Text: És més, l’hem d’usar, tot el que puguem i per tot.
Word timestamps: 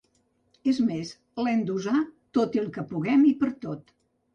És 0.71 0.79
més, 0.87 1.11
l’hem 1.45 1.63
d’usar, 1.69 2.03
tot 2.41 2.61
el 2.65 2.69
que 2.79 2.89
puguem 2.95 3.33
i 3.37 3.41
per 3.45 3.57
tot. 3.69 3.99